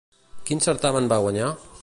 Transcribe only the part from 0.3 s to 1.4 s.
Quin certamen va